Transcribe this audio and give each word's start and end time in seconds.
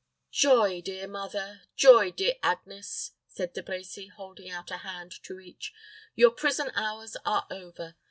"Joy, 0.31 0.81
dear 0.81 1.07
mother 1.07 1.61
joy, 1.75 2.09
dearest 2.09 2.39
Agnes," 2.41 3.11
said 3.27 3.53
De 3.53 3.61
Brecy, 3.61 4.09
holding 4.09 4.49
out 4.49 4.71
a 4.71 4.77
hand 4.77 5.13
to 5.25 5.39
each. 5.39 5.75
"Your 6.15 6.31
prison 6.31 6.71
hours 6.73 7.15
are 7.23 7.45
over. 7.51 7.93